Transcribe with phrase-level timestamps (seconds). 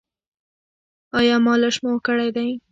[1.19, 2.49] ایا مالش مو کړی دی؟